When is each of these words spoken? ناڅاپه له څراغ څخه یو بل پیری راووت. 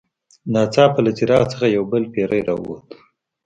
ناڅاپه 0.53 0.99
له 1.05 1.11
څراغ 1.17 1.43
څخه 1.51 1.65
یو 1.75 1.83
بل 1.91 2.03
پیری 2.13 2.41
راووت. 2.47 2.87